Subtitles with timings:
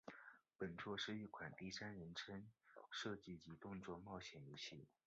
[0.57, 2.47] 本作是一款第三人称
[2.89, 4.87] 射击及动作冒险游戏。